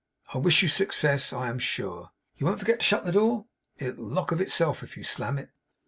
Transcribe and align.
I 0.33 0.39
wish 0.39 0.63
you 0.63 0.67
success 0.67 1.31
I 1.31 1.47
am 1.47 1.59
sure. 1.59 2.09
You 2.35 2.47
won't 2.47 2.57
forget 2.57 2.79
to 2.79 2.83
shut 2.83 3.05
the 3.05 3.11
door? 3.11 3.45
It'll 3.77 4.03
lock 4.03 4.31
of 4.31 4.41
itself 4.41 4.81
if 4.81 4.97
you 4.97 5.03
slam 5.03 5.37
it. 5.37 5.51